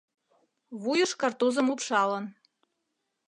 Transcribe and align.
Вуйыш 0.81 1.11
картузым 1.21 1.67
упшалын. 1.73 2.25